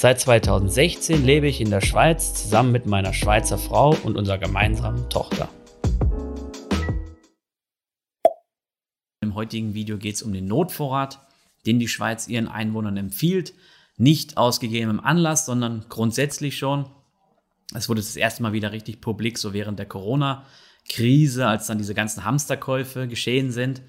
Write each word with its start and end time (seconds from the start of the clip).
Seit 0.00 0.20
2016 0.20 1.24
lebe 1.24 1.48
ich 1.48 1.60
in 1.60 1.70
der 1.70 1.80
Schweiz 1.80 2.32
zusammen 2.32 2.70
mit 2.70 2.86
meiner 2.86 3.12
Schweizer 3.12 3.58
Frau 3.58 3.96
und 4.04 4.16
unserer 4.16 4.38
gemeinsamen 4.38 5.10
Tochter. 5.10 5.48
Im 9.20 9.34
heutigen 9.34 9.74
Video 9.74 9.98
geht 9.98 10.14
es 10.14 10.22
um 10.22 10.32
den 10.32 10.46
Notvorrat, 10.46 11.18
den 11.66 11.80
die 11.80 11.88
Schweiz 11.88 12.28
ihren 12.28 12.46
Einwohnern 12.46 12.96
empfiehlt. 12.96 13.54
Nicht 13.96 14.36
aus 14.36 14.60
gegebenem 14.60 15.00
Anlass, 15.00 15.46
sondern 15.46 15.86
grundsätzlich 15.88 16.56
schon. 16.56 16.88
Es 17.74 17.88
wurde 17.88 18.00
das 18.00 18.14
erste 18.14 18.44
Mal 18.44 18.52
wieder 18.52 18.70
richtig 18.70 19.00
publik, 19.00 19.36
so 19.36 19.52
während 19.52 19.80
der 19.80 19.86
Corona-Krise, 19.86 21.44
als 21.48 21.66
dann 21.66 21.78
diese 21.78 21.94
ganzen 21.94 22.24
Hamsterkäufe 22.24 23.08
geschehen 23.08 23.50
sind. 23.50 23.82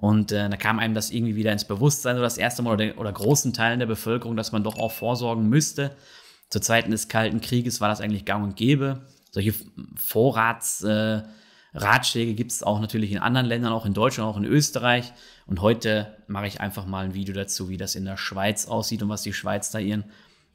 Und 0.00 0.32
äh, 0.32 0.48
da 0.48 0.56
kam 0.56 0.78
einem 0.78 0.94
das 0.94 1.10
irgendwie 1.10 1.36
wieder 1.36 1.52
ins 1.52 1.66
Bewusstsein, 1.66 2.16
so 2.16 2.22
das 2.22 2.38
erste 2.38 2.62
Mal 2.62 2.72
oder, 2.72 2.98
oder 2.98 3.12
großen 3.12 3.52
Teilen 3.52 3.80
der 3.80 3.86
Bevölkerung, 3.86 4.34
dass 4.34 4.50
man 4.50 4.64
doch 4.64 4.78
auch 4.78 4.92
vorsorgen 4.92 5.46
müsste. 5.46 5.94
Zur 6.48 6.62
Zeiten 6.62 6.90
des 6.90 7.08
Kalten 7.08 7.42
Krieges 7.42 7.82
war 7.82 7.90
das 7.90 8.00
eigentlich 8.00 8.24
gang 8.24 8.42
und 8.42 8.56
gäbe. 8.56 9.02
Solche 9.30 9.52
Vorratsratschläge 9.96 12.30
äh, 12.30 12.34
gibt 12.34 12.50
es 12.50 12.62
auch 12.62 12.80
natürlich 12.80 13.12
in 13.12 13.18
anderen 13.18 13.46
Ländern, 13.46 13.74
auch 13.74 13.84
in 13.84 13.92
Deutschland, 13.92 14.30
auch 14.30 14.38
in 14.38 14.46
Österreich. 14.46 15.12
Und 15.46 15.60
heute 15.60 16.16
mache 16.28 16.46
ich 16.46 16.62
einfach 16.62 16.86
mal 16.86 17.04
ein 17.04 17.12
Video 17.12 17.34
dazu, 17.34 17.68
wie 17.68 17.76
das 17.76 17.94
in 17.94 18.06
der 18.06 18.16
Schweiz 18.16 18.68
aussieht 18.68 19.02
und 19.02 19.10
was 19.10 19.20
die 19.20 19.34
Schweiz 19.34 19.70
da 19.70 19.80
ihren 19.80 20.04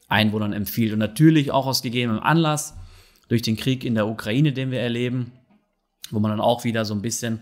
Einwohnern 0.07 0.53
empfiehlt. 0.53 0.91
Und 0.91 0.99
natürlich 0.99 1.51
auch 1.51 1.67
aus 1.67 1.83
gegebenem 1.83 2.19
Anlass 2.19 2.75
durch 3.27 3.43
den 3.43 3.57
Krieg 3.57 3.85
in 3.85 3.93
der 3.93 4.07
Ukraine, 4.07 4.53
den 4.53 4.71
wir 4.71 4.79
erleben, 4.79 5.33
wo 6.09 6.19
man 6.19 6.31
dann 6.31 6.41
auch 6.41 6.63
wieder 6.63 6.83
so 6.83 6.95
ein 6.95 7.03
bisschen, 7.03 7.41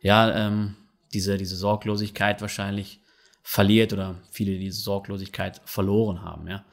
ja, 0.00 0.48
ähm, 0.48 0.74
diese, 1.14 1.36
diese 1.38 1.56
Sorglosigkeit 1.56 2.40
wahrscheinlich 2.40 3.00
verliert 3.42 3.92
oder 3.92 4.16
viele 4.30 4.58
diese 4.58 4.80
Sorglosigkeit 4.80 5.60
verloren 5.64 6.22
haben, 6.22 6.48
ja. 6.48 6.64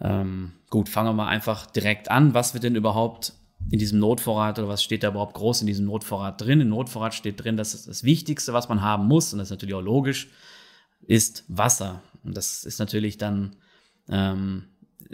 Ähm, 0.00 0.52
gut, 0.70 0.88
fangen 0.88 1.08
wir 1.08 1.12
mal 1.12 1.26
einfach 1.26 1.66
direkt 1.66 2.08
an. 2.08 2.32
Was 2.32 2.54
wird 2.54 2.62
denn 2.62 2.76
überhaupt 2.76 3.32
in 3.70 3.80
diesem 3.80 3.98
Notvorrat 3.98 4.58
oder 4.60 4.68
was 4.68 4.84
steht 4.84 5.02
da 5.02 5.08
überhaupt 5.08 5.34
groß 5.34 5.62
in 5.62 5.66
diesem 5.66 5.86
Notvorrat 5.86 6.40
drin? 6.40 6.60
Im 6.60 6.68
Notvorrat 6.68 7.14
steht 7.14 7.42
drin, 7.42 7.56
dass 7.56 7.84
das 7.84 8.04
Wichtigste, 8.04 8.52
was 8.52 8.68
man 8.68 8.80
haben 8.80 9.06
muss, 9.06 9.32
und 9.32 9.40
das 9.40 9.48
ist 9.48 9.50
natürlich 9.52 9.74
auch 9.74 9.82
logisch, 9.82 10.28
ist 11.06 11.44
Wasser. 11.48 12.02
Und 12.22 12.36
das 12.36 12.62
ist 12.62 12.78
natürlich 12.78 13.18
dann 13.18 13.56
ähm, 14.08 14.64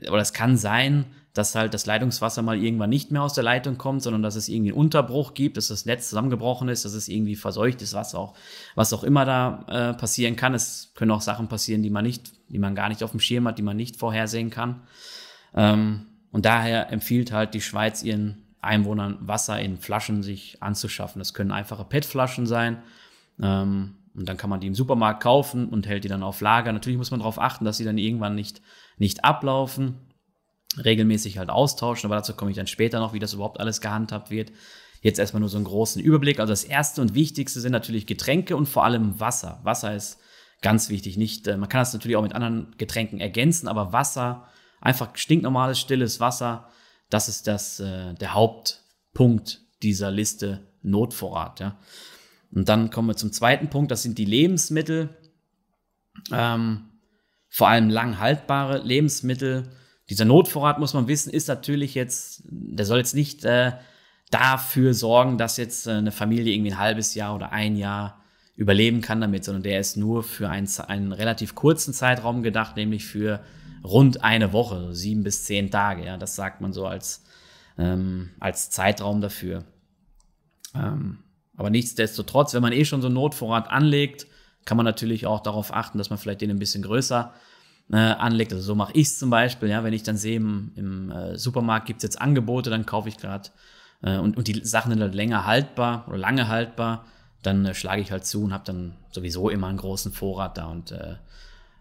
oder 0.09 0.21
es 0.21 0.33
kann 0.33 0.57
sein, 0.57 1.07
dass 1.35 1.57
halt 1.57 1.75
das 1.75 1.85
Leitungswasser 1.85 2.43
mal 2.43 2.57
irgendwann 2.57 2.91
nicht 2.91 3.11
mehr 3.11 3.23
aus 3.23 3.35
der 3.35 3.43
Leitung 3.43 3.77
kommt, 3.77 4.03
sondern 4.03 4.23
dass 4.23 4.37
es 4.37 4.49
irgendwie 4.49 4.71
einen 4.71 4.79
Unterbruch 4.79 5.35
gibt, 5.35 5.57
dass 5.57 5.69
das 5.69 5.85
Netz 5.85 6.09
zusammengebrochen 6.09 6.69
ist, 6.69 6.85
dass 6.85 6.95
es 6.95 7.09
irgendwie 7.09 7.35
verseucht 7.35 7.83
ist, 7.83 7.93
was 7.93 8.15
auch, 8.15 8.35
was 8.77 8.93
auch 8.93 9.03
immer 9.03 9.25
da 9.25 9.65
äh, 9.69 9.95
passieren 9.95 10.37
kann. 10.37 10.55
Es 10.55 10.93
können 10.95 11.11
auch 11.11 11.21
Sachen 11.21 11.49
passieren, 11.49 11.83
die 11.83 11.91
man 11.91 12.05
nicht, 12.05 12.33
die 12.49 12.61
man 12.61 12.77
gar 12.77 12.89
nicht 12.89 13.03
auf 13.03 13.11
dem 13.11 13.21
Schirm 13.21 13.49
hat, 13.49 13.59
die 13.59 13.63
man 13.63 13.77
nicht 13.77 13.97
vorhersehen 13.97 14.51
kann. 14.51 14.83
Ähm, 15.55 16.07
und 16.31 16.47
daher 16.47 16.93
empfiehlt 16.93 17.33
halt 17.33 17.55
die 17.55 17.61
Schweiz 17.61 18.05
ihren 18.05 18.45
Einwohnern 18.61 19.19
Wasser 19.21 19.61
in 19.61 19.77
Flaschen 19.77 20.23
sich 20.23 20.63
anzuschaffen. 20.63 21.19
Das 21.19 21.35
können 21.35 21.51
einfache 21.51 21.85
PET-Flaschen 21.85 22.47
sein. 22.47 22.83
Ähm, 23.43 23.97
und 24.15 24.29
dann 24.29 24.37
kann 24.37 24.51
man 24.51 24.61
die 24.61 24.69
im 24.69 24.77
Supermarkt 24.77 25.21
kaufen 25.21 25.69
und 25.69 25.89
hält 25.89 26.05
die 26.05 26.09
dann 26.09 26.23
auf 26.23 26.41
Lager. 26.41 26.73
Natürlich 26.73 26.99
muss 26.99 27.11
man 27.11 27.19
darauf 27.21 27.41
achten, 27.41 27.65
dass 27.65 27.77
sie 27.77 27.85
dann 27.85 27.99
irgendwann 27.99 28.37
nicht, 28.37 28.63
nicht 28.99 29.25
ablaufen. 29.25 29.97
Regelmäßig 30.83 31.39
halt 31.39 31.51
austauschen, 31.51 32.09
aber 32.09 32.17
dazu 32.17 32.35
komme 32.35 32.51
ich 32.51 32.57
dann 32.57 32.67
später 32.67 33.01
noch, 33.01 33.13
wie 33.13 33.19
das 33.19 33.35
überhaupt 33.35 33.61
alles 33.61 33.81
gehandhabt 33.81 34.31
wird. 34.31 34.53
Jetzt 35.01 35.19
erstmal 35.19 35.41
nur 35.41 35.49
so 35.49 35.59
einen 35.59 35.67
großen 35.67 36.03
Überblick. 36.03 36.41
Also 36.41 36.53
das 36.53 36.65
erste 36.65 37.01
und 37.01 37.15
wichtigste 37.15 37.61
sind 37.61 37.73
natürlich 37.73 38.07
Getränke 38.07 38.57
und 38.57 38.67
vor 38.67 38.85
allem 38.85 39.21
Wasser. 39.21 39.61
Wasser 39.63 39.95
ist 39.95 40.19
ganz 40.63 40.89
wichtig. 40.89 41.17
Nicht, 41.17 41.47
äh, 41.47 41.57
man 41.57 41.69
kann 41.69 41.81
das 41.81 41.93
natürlich 41.93 42.17
auch 42.17 42.23
mit 42.23 42.35
anderen 42.35 42.75
Getränken 42.79 43.21
ergänzen, 43.21 43.69
aber 43.69 43.93
Wasser, 43.93 44.49
einfach 44.81 45.11
stinknormales, 45.15 45.79
stilles 45.79 46.21
Wasser, 46.21 46.69
das 47.11 47.29
ist 47.29 47.47
das, 47.47 47.81
äh, 47.81 48.15
der 48.15 48.35
Hauptpunkt 48.35 49.61
dieser 49.83 50.11
Liste 50.11 50.67
Notvorrat. 50.83 51.61
Ja. 51.61 51.79
Und 52.51 52.69
dann 52.69 52.91
kommen 52.91 53.09
wir 53.09 53.17
zum 53.17 53.33
zweiten 53.33 53.69
Punkt, 53.69 53.91
das 53.91 54.03
sind 54.03 54.19
die 54.19 54.25
Lebensmittel. 54.25 55.11
Ähm, 56.33 56.87
vor 57.49 57.69
allem 57.69 57.91
lang 57.91 58.19
haltbare 58.19 58.79
Lebensmittel. 58.79 59.71
Dieser 60.11 60.25
Notvorrat, 60.25 60.79
muss 60.79 60.95
man 60.95 61.09
wissen, 61.09 61.33
ist 61.33 61.49
natürlich 61.49 61.95
jetzt, 61.95 62.43
der 62.45 62.85
soll 62.85 62.99
jetzt 62.99 63.15
nicht 63.15 63.45
äh, 63.45 63.73
dafür 64.31 64.95
sorgen, 64.95 65.39
dass 65.39 65.57
jetzt 65.57 65.87
äh, 65.87 65.93
eine 65.93 66.13
Familie 66.13 66.53
irgendwie 66.53 66.73
ein 66.73 66.79
halbes 66.79 67.15
Jahr 67.15 67.35
oder 67.35 67.53
ein 67.53 67.77
Jahr 67.77 68.21
überleben 68.57 69.01
kann 69.01 69.21
damit, 69.21 69.45
sondern 69.45 69.63
der 69.63 69.81
ist 69.81 69.97
nur 69.97 70.23
für 70.23 70.49
einen, 70.49 70.69
einen 70.87 71.13
relativ 71.13 71.55
kurzen 71.55 71.93
Zeitraum 71.93 72.43
gedacht, 72.43 72.77
nämlich 72.77 73.05
für 73.07 73.41
rund 73.83 74.23
eine 74.23 74.53
Woche, 74.53 74.81
so 74.81 74.93
sieben 74.93 75.25
bis 75.25 75.45
zehn 75.45 75.71
Tage. 75.71 76.05
Ja, 76.05 76.17
das 76.17 76.37
sagt 76.37 76.61
man 76.61 76.73
so 76.73 76.87
als, 76.87 77.25
ähm, 77.79 78.31
als 78.41 78.71
Zeitraum 78.71 79.21
dafür. 79.21 79.65
Ähm, 80.75 81.19
aber 81.57 81.71
nichtsdestotrotz, 81.71 82.55
wenn 82.55 82.63
man 82.63 82.73
eh 82.73 82.85
schon 82.85 83.01
so 83.01 83.09
einen 83.09 83.15
Notvorrat 83.15 83.71
anlegt, 83.71 84.27
kann 84.65 84.77
man 84.77 84.85
natürlich 84.85 85.27
auch 85.27 85.41
darauf 85.41 85.73
achten, 85.75 85.99
dass 85.99 86.11
man 86.11 86.19
vielleicht 86.19 86.41
den 86.41 86.51
ein 86.51 86.59
bisschen 86.59 86.83
größer 86.83 87.35
äh, 87.93 87.97
anlegt. 87.97 88.53
Also 88.53 88.65
so 88.65 88.75
mache 88.75 88.93
ich 88.95 89.09
es 89.09 89.19
zum 89.19 89.31
Beispiel. 89.31 89.69
Ja, 89.69 89.85
wenn 89.85 89.93
ich 89.93 90.03
dann 90.03 90.17
sehe, 90.17 90.37
im, 90.37 90.73
im 90.77 91.11
äh, 91.11 91.37
Supermarkt 91.37 91.87
gibt 91.87 91.99
es 91.99 92.03
jetzt 92.05 92.21
Angebote, 92.21 92.71
dann 92.71 92.87
kaufe 92.87 93.09
ich 93.09 93.17
gerade 93.17 93.51
äh, 94.03 94.19
und, 94.19 94.37
und 94.37 94.49
die 94.49 94.65
Sachen 94.65 94.93
sind 94.93 95.01
halt 95.01 95.15
länger 95.15 95.47
haltbar 95.47 96.07
oder 96.09 96.19
lange 96.19 96.49
haltbar, 96.49 97.07
dann 97.43 97.65
äh, 97.67 97.75
schlage 97.75 98.03
ich 98.03 98.11
halt 98.11 98.27
zu 98.27 98.45
und 98.45 98.53
habe 98.53 98.65
dann 98.65 98.97
sowieso 99.11 99.49
immer 99.49 99.69
einen 99.69 99.79
großen 99.79 100.13
Vorrat 100.13 100.59
da 100.59 100.67
und 100.67 100.93
äh, 100.93 101.17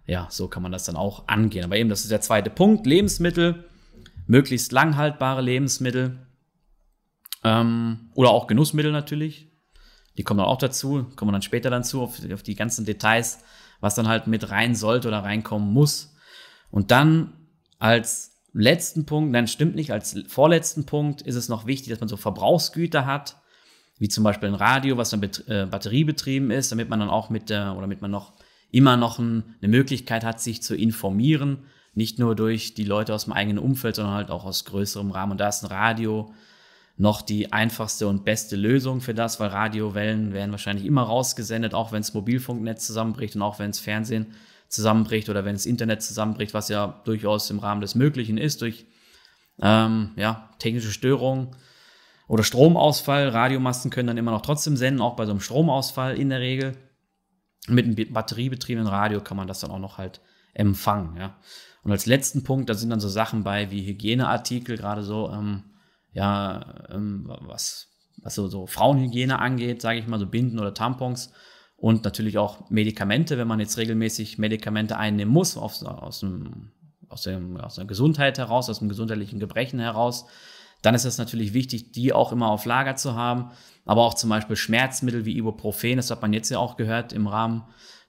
ja, 0.06 0.28
so 0.30 0.47
kann 0.47 0.64
man 0.64 0.72
das 0.72 0.84
dann 0.84 0.96
auch 0.96 1.28
angehen. 1.28 1.64
Aber 1.64 1.78
eben, 1.78 1.90
das 1.90 2.02
ist 2.02 2.12
der 2.12 2.22
zweite 2.22 2.50
Punkt. 2.50 2.85
Lebensmittel, 2.85 3.64
möglichst 4.28 4.72
lang 4.72 4.97
haltbare 4.97 5.41
Lebensmittel 5.41 6.18
ähm, 7.44 8.09
oder 8.14 8.31
auch 8.31 8.47
Genussmittel 8.47 8.91
natürlich. 8.91 9.50
Die 10.18 10.24
kommen 10.24 10.40
dann 10.40 10.47
auch 10.47 10.58
dazu, 10.58 11.08
kommen 11.16 11.31
dann 11.31 11.41
später 11.41 11.70
dann 11.70 11.84
zu, 11.84 12.02
auf, 12.02 12.20
auf 12.31 12.44
die 12.44 12.56
ganzen 12.56 12.85
Details, 12.85 13.40
was 13.83 13.95
dann 13.95 14.07
halt 14.07 14.27
mit 14.27 14.49
rein 14.49 14.75
sollte 14.75 15.09
oder 15.09 15.19
reinkommen 15.19 15.73
muss. 15.73 16.16
Und 16.71 16.89
dann 16.89 17.33
als 17.79 18.39
letzten 18.53 19.05
Punkt, 19.05 19.33
nein, 19.33 19.45
stimmt 19.45 19.75
nicht, 19.75 19.91
als 19.91 20.16
vorletzten 20.29 20.85
Punkt 20.85 21.21
ist 21.21 21.35
es 21.35 21.49
noch 21.49 21.66
wichtig, 21.66 21.89
dass 21.89 21.99
man 21.99 22.07
so 22.07 22.16
Verbrauchsgüter 22.16 23.05
hat, 23.05 23.35
wie 23.99 24.07
zum 24.07 24.23
Beispiel 24.23 24.47
ein 24.47 24.55
Radio, 24.55 24.95
was 24.95 25.09
dann 25.09 25.22
äh, 25.22 25.66
batteriebetrieben 25.66 26.49
ist, 26.49 26.72
damit 26.72 26.88
man 26.88 27.01
dann 27.01 27.09
auch 27.09 27.29
mit 27.29 27.49
der, 27.49 27.73
oder 27.73 27.81
damit 27.81 28.01
man 28.01 28.09
noch 28.09 28.31
immer 28.72 28.95
noch 28.95 29.19
ein, 29.19 29.43
eine 29.61 29.69
Möglichkeit 29.69 30.23
hat, 30.23 30.39
sich 30.39 30.63
zu 30.63 30.77
informieren. 30.77 31.66
Nicht 31.93 32.19
nur 32.19 32.38
durch 32.38 32.75
die 32.75 32.85
Leute 32.85 33.13
aus 33.13 33.25
dem 33.25 33.33
eigenen 33.33 33.59
Umfeld, 33.59 33.97
sondern 33.97 34.16
halt 34.16 34.31
auch 34.31 34.45
aus 34.45 34.63
größerem 34.63 35.11
Rahmen. 35.11 35.33
Und 35.33 35.41
da 35.41 35.49
ist 35.49 35.61
ein 35.61 35.67
Radio 35.67 36.33
noch 36.95 37.21
die 37.21 37.51
einfachste 37.51 38.07
und 38.07 38.23
beste 38.23 38.55
Lösung 38.55 39.01
für 39.01 39.13
das, 39.13 39.39
weil 39.39 39.49
Radiowellen 39.49 40.31
werden 40.33 40.51
wahrscheinlich 40.51 40.85
immer 40.85 41.03
rausgesendet, 41.03 41.73
auch 41.73 41.91
wenn 41.91 42.01
das 42.01 42.13
Mobilfunknetz 42.13 42.85
zusammenbricht 42.85 43.35
und 43.35 43.41
auch 43.41 43.59
wenn 43.59 43.71
das 43.71 43.79
Fernsehen 43.79 44.33
zusammenbricht 44.67 45.29
oder 45.29 45.45
wenn 45.45 45.55
das 45.55 45.65
Internet 45.65 46.03
zusammenbricht, 46.03 46.53
was 46.53 46.69
ja 46.69 47.01
durchaus 47.05 47.49
im 47.49 47.59
Rahmen 47.59 47.81
des 47.81 47.95
Möglichen 47.95 48.37
ist 48.37 48.61
durch 48.61 48.85
ähm, 49.61 50.11
ja, 50.15 50.49
technische 50.59 50.91
Störungen 50.91 51.55
oder 52.28 52.43
Stromausfall. 52.43 53.29
Radiomasten 53.29 53.91
können 53.91 54.07
dann 54.07 54.17
immer 54.17 54.31
noch 54.31 54.41
trotzdem 54.41 54.78
senden, 54.78 55.01
auch 55.01 55.16
bei 55.16 55.25
so 55.25 55.31
einem 55.31 55.41
Stromausfall 55.41 56.17
in 56.17 56.29
der 56.29 56.39
Regel. 56.39 56.78
Mit 57.67 57.85
einem 57.85 58.13
batteriebetriebenen 58.13 58.87
Radio 58.87 59.22
kann 59.22 59.37
man 59.37 59.47
das 59.47 59.61
dann 59.61 59.72
auch 59.72 59.79
noch 59.79 59.97
halt 59.97 60.22
empfangen. 60.53 61.17
Ja. 61.17 61.37
Und 61.84 61.91
als 61.91 62.05
letzten 62.05 62.43
Punkt, 62.43 62.69
da 62.69 62.73
sind 62.73 62.89
dann 62.89 62.99
so 62.99 63.09
Sachen 63.09 63.43
bei 63.43 63.72
wie 63.72 63.85
Hygieneartikel, 63.85 64.78
gerade 64.78 65.03
so 65.03 65.29
ähm, 65.31 65.63
ja, 66.13 66.85
ähm, 66.89 67.25
was, 67.41 67.89
was 68.17 68.35
so, 68.35 68.47
so 68.47 68.67
Frauenhygiene 68.67 69.39
angeht, 69.39 69.81
sage 69.81 69.99
ich 69.99 70.07
mal, 70.07 70.19
so 70.19 70.27
Binden 70.27 70.59
oder 70.59 70.73
Tampons 70.73 71.31
und 71.75 72.05
natürlich 72.05 72.37
auch 72.37 72.69
Medikamente, 72.69 73.37
wenn 73.37 73.47
man 73.47 73.59
jetzt 73.59 73.77
regelmäßig 73.77 74.37
Medikamente 74.37 74.97
einnehmen 74.97 75.33
muss, 75.33 75.57
aus, 75.57 75.83
aus, 75.83 76.21
dem, 76.21 76.71
aus, 77.09 77.23
dem, 77.23 77.57
aus 77.57 77.75
der 77.75 77.85
Gesundheit 77.85 78.37
heraus, 78.37 78.69
aus 78.69 78.79
dem 78.79 78.89
gesundheitlichen 78.89 79.39
Gebrechen 79.39 79.79
heraus, 79.79 80.25
dann 80.81 80.95
ist 80.95 81.05
es 81.05 81.17
natürlich 81.17 81.53
wichtig, 81.53 81.91
die 81.91 82.13
auch 82.13 82.31
immer 82.31 82.49
auf 82.49 82.65
Lager 82.65 82.95
zu 82.95 83.15
haben. 83.15 83.51
Aber 83.85 84.03
auch 84.03 84.13
zum 84.13 84.29
Beispiel 84.29 84.55
Schmerzmittel 84.55 85.25
wie 85.25 85.37
Ibuprofen, 85.37 85.97
das 85.97 86.11
hat 86.11 86.21
man 86.21 86.33
jetzt 86.33 86.49
ja 86.49 86.59
auch 86.59 86.77
gehört 86.77 87.13
im 87.13 87.27
Rahmen 87.27 87.63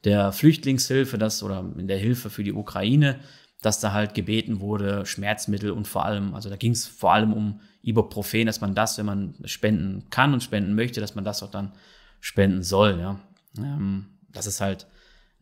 der 0.04 0.32
Flüchtlingshilfe, 0.32 1.16
das 1.16 1.42
oder 1.42 1.64
in 1.78 1.88
der 1.88 1.98
Hilfe 1.98 2.30
für 2.30 2.44
die 2.44 2.52
Ukraine, 2.52 3.20
dass 3.62 3.80
da 3.80 3.92
halt 3.92 4.14
gebeten 4.14 4.60
wurde, 4.60 5.06
Schmerzmittel 5.06 5.70
und 5.70 5.88
vor 5.88 6.04
allem, 6.04 6.34
also 6.34 6.50
da 6.50 6.56
ging 6.56 6.72
es 6.72 6.86
vor 6.86 7.12
allem 7.12 7.32
um 7.32 7.60
Ibuprofen, 7.84 8.46
dass 8.46 8.60
man 8.60 8.74
das, 8.74 8.98
wenn 8.98 9.06
man 9.06 9.34
spenden 9.44 10.04
kann 10.10 10.32
und 10.32 10.42
spenden 10.42 10.74
möchte, 10.74 11.00
dass 11.00 11.14
man 11.14 11.24
das 11.24 11.42
auch 11.42 11.50
dann 11.50 11.72
spenden 12.20 12.62
soll. 12.62 12.98
Ja. 12.98 13.20
Ähm, 13.58 14.06
das 14.32 14.46
ist 14.46 14.60
halt 14.60 14.86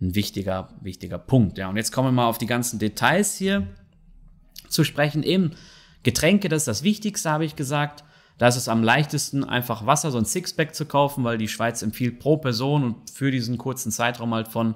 ein 0.00 0.14
wichtiger, 0.14 0.68
wichtiger 0.80 1.18
Punkt. 1.18 1.58
Ja. 1.58 1.68
Und 1.68 1.76
jetzt 1.76 1.92
kommen 1.92 2.08
wir 2.08 2.12
mal 2.12 2.26
auf 2.26 2.38
die 2.38 2.46
ganzen 2.46 2.78
Details 2.78 3.36
hier 3.36 3.66
zu 4.68 4.84
sprechen. 4.84 5.22
Eben 5.22 5.52
Getränke, 6.02 6.48
das 6.48 6.62
ist 6.62 6.68
das 6.68 6.82
Wichtigste, 6.82 7.30
habe 7.30 7.44
ich 7.44 7.56
gesagt. 7.56 8.04
Da 8.38 8.48
ist 8.48 8.56
es 8.56 8.68
am 8.68 8.82
leichtesten, 8.82 9.44
einfach 9.44 9.86
Wasser, 9.86 10.10
so 10.10 10.18
ein 10.18 10.24
Sixpack 10.24 10.74
zu 10.74 10.86
kaufen, 10.86 11.22
weil 11.22 11.38
die 11.38 11.48
Schweiz 11.48 11.82
empfiehlt 11.82 12.18
pro 12.18 12.38
Person 12.38 12.82
und 12.82 13.10
für 13.10 13.30
diesen 13.30 13.58
kurzen 13.58 13.92
Zeitraum 13.92 14.34
halt 14.34 14.48
von 14.48 14.74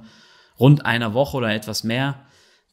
rund 0.60 0.86
einer 0.86 1.14
Woche 1.14 1.36
oder 1.36 1.52
etwas 1.52 1.82
mehr, 1.82 2.25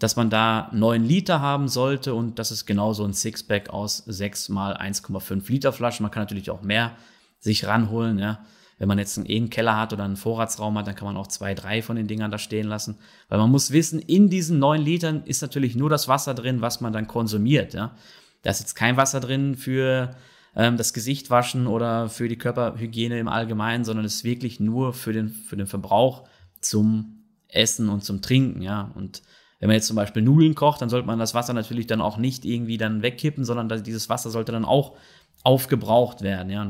dass 0.03 0.17
man 0.17 0.29
da 0.29 0.69
9 0.73 1.01
Liter 1.05 1.39
haben 1.39 1.69
sollte 1.69 2.13
und 2.13 2.37
das 2.37 2.51
ist 2.51 2.65
genau 2.65 2.91
so 2.91 3.05
ein 3.05 3.13
Sixpack 3.13 3.69
aus 3.69 3.99
6 4.05 4.49
mal 4.49 4.75
1,5 4.75 5.49
Liter 5.49 5.71
Flaschen. 5.71 6.03
Man 6.03 6.11
kann 6.11 6.23
natürlich 6.23 6.51
auch 6.51 6.61
mehr 6.61 6.97
sich 7.39 7.65
ranholen, 7.67 8.19
ja. 8.19 8.43
Wenn 8.77 8.89
man 8.89 8.99
jetzt 8.99 9.17
einen, 9.17 9.27
einen 9.27 9.49
Keller 9.49 9.77
hat 9.77 9.93
oder 9.93 10.03
einen 10.03 10.17
Vorratsraum 10.17 10.77
hat, 10.77 10.87
dann 10.87 10.95
kann 10.95 11.05
man 11.05 11.15
auch 11.15 11.27
zwei, 11.27 11.53
drei 11.53 11.81
von 11.81 11.95
den 11.95 12.07
Dingern 12.07 12.31
da 12.31 12.37
stehen 12.37 12.67
lassen. 12.67 12.97
Weil 13.29 13.39
man 13.39 13.49
muss 13.49 13.71
wissen, 13.71 13.97
in 13.99 14.29
diesen 14.29 14.59
9 14.59 14.81
Litern 14.81 15.23
ist 15.23 15.41
natürlich 15.41 15.77
nur 15.77 15.89
das 15.89 16.09
Wasser 16.09 16.33
drin, 16.33 16.59
was 16.59 16.81
man 16.81 16.91
dann 16.91 17.07
konsumiert, 17.07 17.73
ja. 17.73 17.95
Da 18.41 18.49
ist 18.49 18.59
jetzt 18.59 18.75
kein 18.75 18.97
Wasser 18.97 19.21
drin 19.21 19.55
für 19.55 20.17
ähm, 20.53 20.75
das 20.75 20.91
Gesicht 20.91 21.29
waschen 21.29 21.65
oder 21.65 22.09
für 22.09 22.27
die 22.27 22.37
Körperhygiene 22.37 23.17
im 23.19 23.29
Allgemeinen, 23.29 23.85
sondern 23.85 24.03
es 24.03 24.15
ist 24.15 24.23
wirklich 24.25 24.59
nur 24.59 24.91
für 24.91 25.13
den, 25.13 25.29
für 25.29 25.55
den 25.55 25.67
Verbrauch 25.67 26.27
zum 26.59 27.23
Essen 27.47 27.87
und 27.87 28.03
zum 28.03 28.21
Trinken, 28.21 28.61
ja. 28.61 28.91
Und 28.95 29.21
wenn 29.63 29.69
man 29.69 29.75
jetzt 29.75 29.87
zum 29.87 29.95
Beispiel 29.95 30.21
Nudeln 30.21 30.55
kocht, 30.55 30.81
dann 30.81 30.89
sollte 30.89 31.07
man 31.07 31.19
das 31.19 31.33
Wasser 31.33 31.53
natürlich 31.53 31.87
dann 31.87 32.01
auch 32.01 32.17
nicht 32.17 32.45
irgendwie 32.45 32.77
dann 32.77 33.01
wegkippen, 33.01 33.45
sondern 33.45 33.83
dieses 33.83 34.09
Wasser 34.09 34.29
sollte 34.29 34.51
dann 34.51 34.65
auch 34.65 34.97
aufgebraucht 35.43 36.21
werden, 36.21 36.49
ja. 36.49 36.63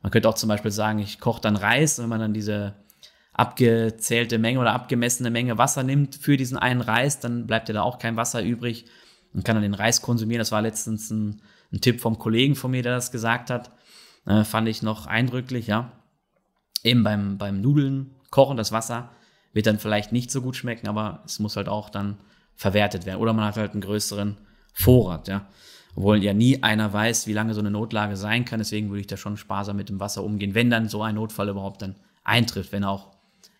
Man 0.00 0.12
könnte 0.12 0.28
auch 0.28 0.34
zum 0.34 0.48
Beispiel 0.48 0.70
sagen, 0.70 1.00
ich 1.00 1.18
koche 1.18 1.40
dann 1.40 1.56
Reis, 1.56 1.98
wenn 1.98 2.08
man 2.08 2.20
dann 2.20 2.32
diese 2.32 2.74
abgezählte 3.32 4.38
Menge 4.38 4.60
oder 4.60 4.72
abgemessene 4.72 5.30
Menge 5.30 5.58
Wasser 5.58 5.82
nimmt 5.82 6.14
für 6.14 6.36
diesen 6.36 6.56
einen 6.56 6.80
Reis, 6.80 7.18
dann 7.18 7.48
bleibt 7.48 7.68
ja 7.68 7.74
da 7.74 7.82
auch 7.82 7.98
kein 7.98 8.16
Wasser 8.16 8.42
übrig 8.42 8.84
und 9.34 9.44
kann 9.44 9.56
dann 9.56 9.62
den 9.62 9.74
Reis 9.74 10.00
konsumieren. 10.00 10.38
Das 10.38 10.52
war 10.52 10.62
letztens 10.62 11.10
ein 11.10 11.42
ein 11.72 11.80
Tipp 11.80 12.00
vom 12.00 12.18
Kollegen 12.18 12.56
von 12.56 12.70
mir, 12.70 12.82
der 12.82 12.94
das 12.94 13.12
gesagt 13.12 13.50
hat. 13.50 13.70
Äh, 14.26 14.44
fand 14.44 14.68
ich 14.68 14.82
noch 14.82 15.06
eindrücklich, 15.06 15.66
ja. 15.66 15.92
Eben 16.82 17.02
beim, 17.02 17.38
beim 17.38 17.60
Nudeln 17.60 18.14
kochen, 18.30 18.56
das 18.56 18.72
Wasser 18.72 19.10
wird 19.58 19.66
dann 19.66 19.80
vielleicht 19.80 20.12
nicht 20.12 20.30
so 20.30 20.40
gut 20.40 20.54
schmecken, 20.54 20.86
aber 20.86 21.20
es 21.26 21.40
muss 21.40 21.56
halt 21.56 21.68
auch 21.68 21.90
dann 21.90 22.16
verwertet 22.54 23.06
werden. 23.06 23.18
Oder 23.18 23.32
man 23.32 23.44
hat 23.44 23.56
halt 23.56 23.72
einen 23.72 23.80
größeren 23.80 24.36
Vorrat, 24.72 25.26
ja. 25.26 25.48
Obwohl 25.96 26.22
ja 26.22 26.32
nie 26.32 26.62
einer 26.62 26.92
weiß, 26.92 27.26
wie 27.26 27.32
lange 27.32 27.54
so 27.54 27.60
eine 27.60 27.72
Notlage 27.72 28.14
sein 28.14 28.44
kann. 28.44 28.60
Deswegen 28.60 28.88
würde 28.88 29.00
ich 29.00 29.08
da 29.08 29.16
schon 29.16 29.36
sparsam 29.36 29.76
mit 29.76 29.88
dem 29.88 29.98
Wasser 29.98 30.22
umgehen, 30.22 30.54
wenn 30.54 30.70
dann 30.70 30.88
so 30.88 31.02
ein 31.02 31.16
Notfall 31.16 31.48
überhaupt 31.48 31.82
dann 31.82 31.96
eintrifft, 32.22 32.70
wenn 32.70 32.84
auch 32.84 33.08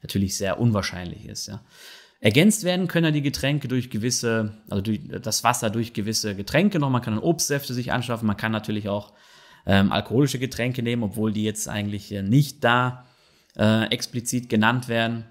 natürlich 0.01 0.37
sehr 0.37 0.61
unwahrscheinlich 0.61 1.27
ist, 1.27 1.49
ja. 1.49 1.63
Ergänzt 2.21 2.63
werden 2.63 2.87
können 2.87 3.07
ja 3.07 3.11
die 3.11 3.23
Getränke 3.23 3.67
durch 3.67 3.91
gewisse, 3.91 4.53
also 4.71 4.83
durch 4.83 5.01
das 5.21 5.43
Wasser 5.43 5.69
durch 5.69 5.95
gewisse 5.95 6.37
Getränke 6.37 6.79
noch. 6.79 6.91
Man 6.91 7.03
kann 7.03 7.15
dann 7.15 7.25
Obstsäfte 7.25 7.75
sich 7.75 7.91
anschaffen. 7.91 8.29
Man 8.29 8.37
kann 8.37 8.53
natürlich 8.53 8.89
auch 8.89 9.15
ähm, 9.67 9.91
alkoholische 9.91 10.39
Getränke 10.39 10.85
nehmen, 10.85 11.03
obwohl 11.03 11.33
die 11.33 11.43
jetzt 11.43 11.69
eigentlich 11.69 12.13
nicht 12.23 12.63
da 12.63 13.05
äh, 13.57 13.87
explizit 13.91 14.49
genannt 14.49 14.87
werden. 14.87 15.25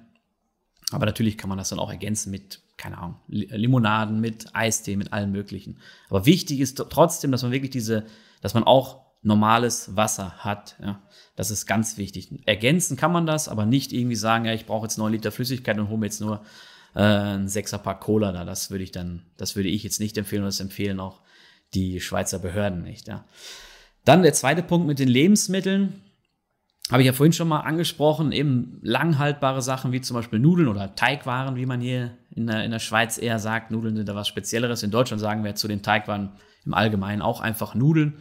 Aber 0.92 1.06
natürlich 1.06 1.38
kann 1.38 1.50
man 1.50 1.58
das 1.58 1.70
dann 1.70 1.80
auch 1.80 1.90
ergänzen 1.90 2.32
mit, 2.32 2.62
keine 2.78 2.98
Ahnung, 2.98 3.16
Limonaden, 3.28 4.22
mit 4.22 4.56
Eistee, 4.56 4.96
mit 4.96 5.12
allem 5.12 5.32
Möglichen. 5.32 5.80
Aber 6.10 6.26
wichtig 6.26 6.60
ist 6.60 6.78
trotzdem, 6.90 7.32
dass 7.32 7.44
man 7.44 7.52
wirklich 7.52 7.72
diese, 7.72 8.06
dass 8.42 8.54
man 8.54 8.64
auch 8.64 9.02
normales 9.22 9.96
Wasser 9.96 10.38
hat. 10.38 10.78
Ja. 10.82 11.02
Das 11.36 11.52
ist 11.52 11.66
ganz 11.66 11.98
wichtig. 11.98 12.30
Ergänzen 12.46 12.96
kann 12.96 13.12
man 13.12 13.26
das, 13.26 13.50
aber 13.50 13.66
nicht 13.66 13.92
irgendwie 13.92 14.16
sagen, 14.16 14.46
ja, 14.46 14.54
ich 14.54 14.66
brauche 14.66 14.86
jetzt 14.86 14.98
9 14.98 15.12
Liter 15.12 15.32
Flüssigkeit 15.32 15.78
und 15.78 15.90
hole 15.90 15.98
mir 15.98 16.06
jetzt 16.06 16.22
nur 16.22 16.44
äh, 16.96 17.02
ein 17.02 17.48
Sechserpack 17.50 18.00
Cola 18.00 18.32
da. 18.32 18.46
Das 18.46 18.72
würde 18.72 18.84
ich 18.84 18.92
dann, 18.92 19.24
das 19.36 19.56
würde 19.56 19.70
ich 19.70 19.84
jetzt 19.84 20.00
nicht 20.00 20.18
empfehlen 20.18 20.44
und 20.44 20.48
das 20.48 20.60
empfehlen 20.60 21.00
auch 21.00 21.22
die 21.74 22.00
Schweizer 22.00 22.40
Behörden 22.40 22.84
nicht. 22.84 23.08
Ja. 23.08 23.26
Dann 24.06 24.24
der 24.24 24.34
zweite 24.34 24.64
Punkt 24.64 24.88
mit 24.88 25.00
den 25.00 25.10
Lebensmitteln. 25.10 26.02
Habe 26.92 27.02
ich 27.02 27.06
ja 27.06 27.14
vorhin 27.14 27.34
schon 27.34 27.50
mal 27.50 27.62
angesprochen, 27.62 28.32
eben 28.32 28.80
langhaltbare 28.82 29.62
Sachen 29.62 29.92
wie 29.92 30.00
zum 30.00 30.16
Beispiel 30.16 30.40
Nudeln 30.40 30.70
oder 30.70 30.96
Teigwaren, 30.96 31.56
wie 31.58 31.66
man 31.66 31.82
hier 31.82 32.18
in 32.34 32.48
der, 32.48 32.64
in 32.64 32.72
der 32.72 32.80
Schweiz 32.80 33.18
eher 33.18 33.40
sagt. 33.40 33.72
Nudeln 33.72 33.98
sind 33.98 34.08
da 34.08 34.16
was 34.16 34.28
Spezielleres. 34.28 34.84
In 34.84 34.92
Deutschland 34.92 35.20
sagen 35.20 35.44
wir 35.44 35.56
zu 35.56 35.68
den 35.68 35.82
Teigwaren 35.82 36.32
im 36.66 36.74
Allgemeinen 36.74 37.22
auch 37.22 37.42
einfach 37.42 37.76
Nudeln. 37.76 38.14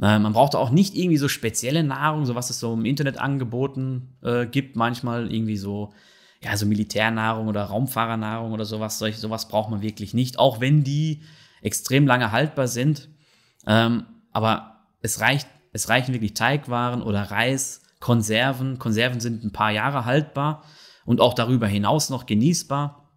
Äh, 0.00 0.18
man 0.18 0.32
braucht 0.32 0.54
auch 0.54 0.70
nicht 0.70 0.96
irgendwie 0.96 1.18
so 1.18 1.28
spezielle 1.28 1.82
Nahrung, 1.82 2.24
so 2.24 2.34
was 2.34 2.48
es 2.48 2.58
so 2.58 2.72
im 2.72 2.86
Internet 2.86 3.18
angeboten 3.18 4.16
äh, 4.22 4.46
gibt, 4.46 4.76
manchmal 4.76 5.30
irgendwie 5.30 5.58
so 5.58 5.92
ja, 6.42 6.56
so 6.56 6.66
Militärnahrung 6.66 7.48
oder 7.48 7.64
Raumfahrernahrung 7.64 8.52
oder 8.52 8.64
sowas, 8.64 8.98
solch, 8.98 9.18
sowas 9.18 9.48
braucht 9.48 9.70
man 9.70 9.82
wirklich 9.82 10.14
nicht, 10.14 10.38
auch 10.38 10.60
wenn 10.60 10.82
die 10.82 11.22
extrem 11.62 12.06
lange 12.06 12.32
haltbar 12.32 12.66
sind. 12.66 13.08
Ähm, 13.66 14.06
aber 14.32 14.86
es 15.02 15.20
reicht, 15.20 15.48
es 15.72 15.88
reichen 15.88 16.14
wirklich 16.14 16.34
Teigwaren 16.34 17.02
oder 17.02 17.22
Reis, 17.30 17.82
Konserven. 18.00 18.78
Konserven 18.78 19.20
sind 19.20 19.44
ein 19.44 19.52
paar 19.52 19.70
Jahre 19.70 20.04
haltbar 20.04 20.64
und 21.04 21.20
auch 21.20 21.34
darüber 21.34 21.66
hinaus 21.66 22.10
noch 22.10 22.26
genießbar. 22.26 23.08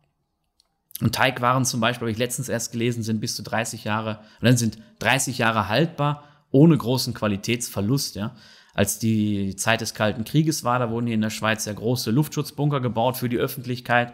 Und 1.01 1.15
Teigwaren 1.15 1.65
zum 1.65 1.80
Beispiel, 1.80 2.06
habe 2.06 2.12
ich 2.12 2.18
letztens 2.18 2.50
erst 2.50 2.71
gelesen, 2.71 3.01
sind 3.01 3.19
bis 3.19 3.35
zu 3.35 3.41
30 3.44 3.83
Jahre, 3.83 4.19
dann 4.41 4.57
sind 4.57 4.77
30 5.00 5.39
Jahre 5.39 5.68
haltbar, 5.68 6.24
ohne 6.51 6.77
großen 6.77 7.13
Qualitätsverlust, 7.13 8.15
ja 8.15 8.35
als 8.74 8.97
die 9.00 9.56
Zeit 9.56 9.81
des 9.81 9.94
Kalten 9.94 10.24
Krieges 10.24 10.63
war. 10.63 10.80
Da 10.80 10.89
wurden 10.89 11.06
hier 11.06 11.15
in 11.15 11.21
der 11.21 11.30
Schweiz 11.30 11.63
sehr 11.63 11.74
große 11.74 12.12
Luftschutzbunker 12.12 12.81
gebaut 12.81 13.18
für 13.18 13.30
die 13.30 13.38
Öffentlichkeit. 13.38 14.13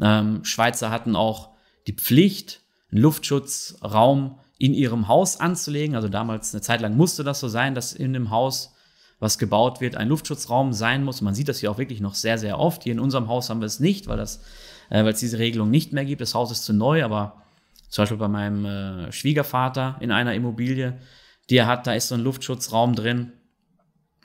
Ähm, 0.00 0.44
Schweizer 0.44 0.90
hatten 0.90 1.16
auch 1.16 1.50
die 1.86 1.94
Pflicht, 1.94 2.60
einen 2.90 3.02
Luftschutzraum 3.02 4.38
in 4.58 4.74
ihrem 4.74 5.08
Haus 5.08 5.38
anzulegen. 5.38 5.96
Also 5.96 6.08
damals 6.08 6.52
eine 6.52 6.62
Zeit 6.62 6.80
lang 6.80 6.96
musste 6.96 7.24
das 7.24 7.40
so 7.40 7.48
sein, 7.48 7.74
dass 7.74 7.92
in 7.92 8.12
dem 8.12 8.30
Haus, 8.30 8.71
was 9.22 9.38
gebaut 9.38 9.80
wird, 9.80 9.94
ein 9.94 10.08
Luftschutzraum 10.08 10.72
sein 10.72 11.04
muss. 11.04 11.20
Man 11.20 11.32
sieht 11.32 11.46
das 11.46 11.60
hier 11.60 11.70
auch 11.70 11.78
wirklich 11.78 12.00
noch 12.00 12.16
sehr, 12.16 12.38
sehr 12.38 12.58
oft. 12.58 12.82
Hier 12.82 12.92
in 12.92 12.98
unserem 12.98 13.28
Haus 13.28 13.50
haben 13.50 13.60
wir 13.60 13.66
es 13.66 13.78
nicht, 13.78 14.08
weil, 14.08 14.16
das, 14.16 14.42
äh, 14.90 15.04
weil 15.04 15.12
es 15.12 15.20
diese 15.20 15.38
Regelung 15.38 15.70
nicht 15.70 15.92
mehr 15.92 16.04
gibt. 16.04 16.20
Das 16.20 16.34
Haus 16.34 16.50
ist 16.50 16.64
zu 16.64 16.72
neu, 16.72 17.04
aber 17.04 17.40
zum 17.88 18.02
Beispiel 18.02 18.18
bei 18.18 18.26
meinem 18.26 18.64
äh, 18.64 19.12
Schwiegervater 19.12 19.96
in 20.00 20.10
einer 20.10 20.34
Immobilie, 20.34 20.98
die 21.50 21.56
er 21.56 21.68
hat, 21.68 21.86
da 21.86 21.94
ist 21.94 22.08
so 22.08 22.16
ein 22.16 22.20
Luftschutzraum 22.20 22.96
drin. 22.96 23.30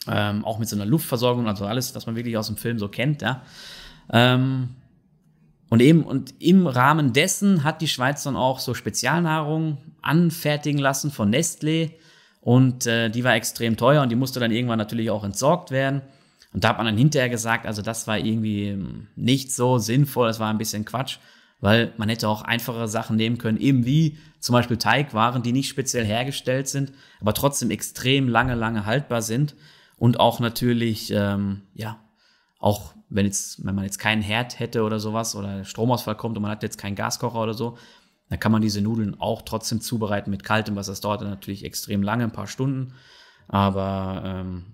Ähm, 0.08 0.44
auch 0.44 0.58
mit 0.58 0.68
so 0.68 0.75
einer 0.75 0.86
Luftversorgung, 0.86 1.48
also 1.48 1.68
alles, 1.68 1.94
was 1.94 2.08
man 2.08 2.16
wirklich 2.16 2.36
aus 2.36 2.48
dem 2.48 2.58
Film 2.58 2.80
so 2.80 2.88
kennt, 2.88 3.22
ja. 3.22 3.44
Ähm, 4.12 4.70
und 5.70 5.80
eben, 5.82 6.04
und 6.04 6.34
im 6.39 6.66
Rahmen 6.66 7.13
dessen 7.13 7.63
hat 7.63 7.82
die 7.82 7.88
Schweiz 7.88 8.24
dann 8.24 8.36
auch 8.36 8.60
so 8.60 8.74
Spezialnahrung 8.74 9.77
anfertigen 10.01 10.80
lassen 10.80 11.12
von 11.12 11.32
Nestlé. 11.32 11.92
Und 12.48 12.86
äh, 12.86 13.10
die 13.10 13.25
war 13.25 13.36
extrem 13.36 13.75
teuer 13.75 14.01
und 14.01 14.08
die 14.08 14.16
musste 14.16 14.39
dann 14.39 14.51
irgendwann 14.51 14.77
natürlich 14.77 15.10
auch 15.12 15.25
entsorgt 15.25 15.70
werden. 15.70 16.01
Und 16.54 16.63
da 16.63 16.70
hat 16.70 16.77
man 16.77 16.86
dann 16.86 16.96
hinterher 16.96 17.27
gesagt, 17.27 17.66
also 17.66 17.82
das 17.82 18.08
war 18.08 18.18
irgendwie 18.18 18.82
nicht 19.18 19.51
so 19.51 19.80
sinnvoll, 19.80 20.30
das 20.30 20.39
war 20.39 20.50
ein 20.50 20.58
bisschen 20.58 20.86
Quatsch, 20.86 21.18
weil 21.60 21.92
man 21.98 22.08
hätte 22.08 22.30
auch 22.30 22.44
einfache 22.44 22.88
Sachen 22.88 23.18
nehmen 23.18 23.38
können, 23.38 23.58
eben 23.58 23.86
wie 23.86 24.18
zum 24.39 24.54
Beispiel 24.54 24.77
Teigwaren, 24.77 25.44
die 25.44 25.51
nicht 25.51 25.68
speziell 25.68 26.06
hergestellt 26.06 26.70
sind, 26.70 26.94
aber 27.20 27.34
trotzdem 27.34 27.70
extrem 27.70 28.30
lange, 28.30 28.56
lange 28.56 28.86
haltbar 28.86 29.22
sind 29.22 29.54
und 29.98 30.22
auch 30.22 30.39
natürlich, 30.39 31.12
ähm, 31.12 31.63
ja, 31.74 32.00
auch 32.60 32.94
wenn 33.10 33.25
jetzt, 33.25 33.66
wenn 33.66 33.75
man 33.75 33.84
jetzt 33.84 34.00
keinen 34.00 34.22
Herd 34.22 34.58
hätte 34.58 34.84
oder 34.84 35.01
sowas 35.01 35.36
oder 35.36 35.66
Stromausfall 35.66 36.16
kommt 36.16 36.38
und 36.38 36.44
man 36.44 36.51
hat 36.51 36.63
jetzt 36.63 36.77
keinen 36.77 36.96
Gaskocher 36.96 37.42
oder 37.42 37.54
so, 37.54 37.77
dann 38.29 38.39
kann 38.39 38.51
man 38.51 38.62
diese 38.62 38.81
Nudeln 38.81 39.19
auch 39.19 39.41
trotzdem 39.41 39.81
zubereiten 39.81 40.31
mit 40.31 40.43
kaltem 40.43 40.75
Wasser. 40.75 40.91
Das 40.91 41.01
dauert 41.01 41.22
natürlich 41.22 41.63
extrem 41.63 42.03
lange, 42.03 42.24
ein 42.24 42.31
paar 42.31 42.48
Stunden. 42.48 42.93
Aber 43.48 44.24
ähm, 44.25 44.65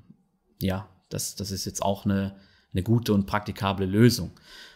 ja, 0.59 0.89
das, 1.09 1.35
das 1.35 1.51
ist 1.51 1.65
jetzt 1.65 1.83
auch 1.83 2.05
eine, 2.05 2.35
eine 2.73 2.83
gute 2.83 3.13
und 3.13 3.27
praktikable 3.27 3.85
Lösung. 3.85 4.31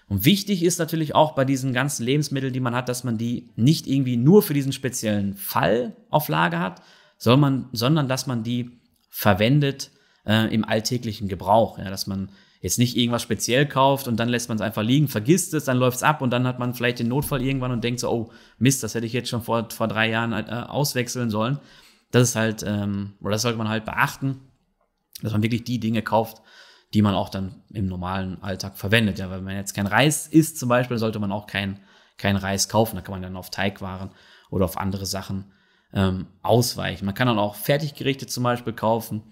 Und 0.07 0.23
wichtig 0.23 0.63
ist 0.63 0.79
natürlich 0.79 1.15
auch 1.15 1.33
bei 1.33 1.43
diesen 1.43 1.73
ganzen 1.73 2.03
Lebensmitteln, 2.03 2.53
die 2.53 2.59
man 2.59 2.75
hat, 2.75 2.87
dass 2.87 3.03
man 3.03 3.17
die 3.17 3.49
nicht 3.55 3.87
irgendwie 3.87 4.15
nur 4.15 4.41
für 4.41 4.53
diesen 4.53 4.71
speziellen 4.71 5.35
Fall 5.35 5.97
auf 6.09 6.29
Lager 6.29 6.59
hat, 6.59 6.81
man, 7.25 7.67
sondern 7.73 8.07
dass 8.07 8.27
man 8.27 8.43
die 8.43 8.79
verwendet, 9.09 9.91
äh, 10.25 10.53
im 10.53 10.63
alltäglichen 10.63 11.27
Gebrauch. 11.27 11.79
Ja, 11.79 11.89
dass 11.89 12.05
man 12.05 12.29
jetzt 12.61 12.79
nicht 12.79 12.97
irgendwas 12.97 13.21
speziell 13.21 13.67
kauft 13.67 14.07
und 14.07 14.19
dann 14.19 14.29
lässt 14.29 14.49
man 14.49 14.57
es 14.57 14.61
einfach 14.61 14.83
liegen, 14.83 15.07
vergisst 15.07 15.53
es, 15.53 15.65
dann 15.65 15.77
läuft 15.77 15.97
es 15.97 16.03
ab 16.03 16.21
und 16.21 16.31
dann 16.31 16.47
hat 16.47 16.59
man 16.59 16.73
vielleicht 16.73 16.99
den 16.99 17.07
Notfall 17.07 17.43
irgendwann 17.43 17.71
und 17.71 17.83
denkt 17.83 17.99
so, 17.99 18.09
oh 18.09 18.31
Mist, 18.57 18.83
das 18.83 18.95
hätte 18.95 19.05
ich 19.05 19.13
jetzt 19.13 19.29
schon 19.29 19.41
vor, 19.41 19.69
vor 19.69 19.87
drei 19.87 20.09
Jahren 20.09 20.33
äh, 20.33 20.65
auswechseln 20.67 21.29
sollen. 21.29 21.59
Das 22.11 22.29
ist 22.29 22.35
halt, 22.35 22.63
ähm, 22.65 23.13
oder 23.21 23.31
das 23.31 23.41
sollte 23.41 23.57
man 23.57 23.69
halt 23.69 23.85
beachten, 23.85 24.41
dass 25.21 25.33
man 25.33 25.43
wirklich 25.43 25.63
die 25.63 25.79
Dinge 25.79 26.01
kauft, 26.01 26.41
die 26.93 27.01
man 27.01 27.15
auch 27.15 27.29
dann 27.29 27.63
im 27.73 27.87
normalen 27.87 28.41
Alltag 28.41 28.77
verwendet. 28.77 29.19
Ja, 29.19 29.29
wenn 29.29 29.43
man 29.43 29.55
jetzt 29.55 29.75
kein 29.75 29.87
Reis 29.87 30.27
isst 30.27 30.57
zum 30.57 30.69
Beispiel, 30.69 30.97
sollte 30.97 31.19
man 31.19 31.31
auch 31.31 31.47
kein, 31.47 31.79
keinen 32.17 32.37
Reis 32.37 32.69
kaufen. 32.69 32.95
Da 32.95 33.01
kann 33.01 33.13
man 33.13 33.21
dann 33.21 33.35
auf 33.35 33.49
Teigwaren 33.49 34.11
oder 34.49 34.65
auf 34.65 34.77
andere 34.77 35.05
Sachen 35.05 35.51
ähm, 35.93 36.27
ausweichen. 36.41 37.05
Man 37.05 37.15
kann 37.15 37.27
dann 37.27 37.39
auch 37.39 37.55
Fertiggerichte 37.55 38.27
zum 38.27 38.43
Beispiel 38.43 38.73
kaufen. 38.73 39.23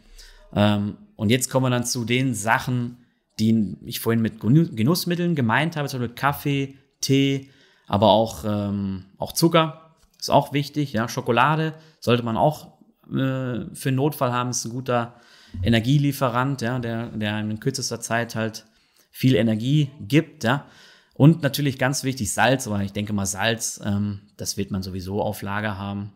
Ähm, 0.54 0.98
und 1.16 1.30
jetzt 1.30 1.50
kommen 1.50 1.66
wir 1.66 1.70
dann 1.70 1.86
zu 1.86 2.04
den 2.04 2.34
Sachen, 2.34 3.05
die 3.40 3.78
ich 3.84 4.00
vorhin 4.00 4.22
mit 4.22 4.40
Genussmitteln 4.40 5.36
gemeint 5.36 5.76
habe, 5.76 5.88
zum 5.90 6.00
Beispiel 6.00 6.16
Kaffee, 6.16 6.78
Tee, 7.02 7.50
aber 7.88 8.10
auch, 8.10 8.44
ähm, 8.46 9.06
auch 9.18 9.34
Zucker 9.34 9.96
ist 10.20 10.30
auch 10.30 10.54
wichtig. 10.54 10.94
Ja, 10.94 11.08
Schokolade 11.08 11.74
sollte 12.00 12.24
man 12.24 12.38
auch 12.38 12.74
äh, 13.08 13.74
für 13.74 13.90
einen 13.90 13.98
Notfall 13.98 14.32
haben, 14.32 14.50
ist 14.50 14.66
ein 14.66 14.72
guter 14.72 15.16
Energielieferant, 15.64 16.62
ja, 16.62 16.80
der, 16.80 17.08
der 17.08 17.40
in 17.40 17.60
kürzester 17.60 18.02
Zeit 18.02 18.36
halt 18.36 18.66
viel 19.12 19.36
Energie 19.36 19.92
gibt. 20.02 20.44
Ja. 20.44 20.66
Und 21.14 21.44
natürlich 21.44 21.78
ganz 21.78 22.04
wichtig 22.04 22.34
Salz, 22.34 22.68
aber 22.68 22.82
ich 22.82 22.92
denke 22.92 23.14
mal 23.14 23.26
Salz, 23.26 23.80
ähm, 23.84 24.22
das 24.38 24.58
wird 24.58 24.72
man 24.72 24.84
sowieso 24.84 25.22
auf 25.22 25.42
Lager 25.42 25.78
haben. 25.78 26.12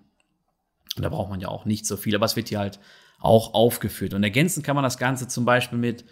Und 0.97 1.03
da 1.03 1.09
braucht 1.09 1.29
man 1.29 1.39
ja 1.39 1.47
auch 1.47 1.65
nicht 1.65 1.85
so 1.85 1.95
viel, 1.95 2.15
aber 2.15 2.25
es 2.25 2.35
wird 2.35 2.49
hier 2.49 2.59
halt 2.59 2.79
auch 3.19 3.53
aufgeführt. 3.53 4.13
Und 4.13 4.23
ergänzen 4.23 4.63
kann 4.63 4.75
man 4.75 4.83
das 4.83 4.97
Ganze 4.97 5.27
zum 5.27 5.45
Beispiel 5.45 5.77
mit 5.77 6.03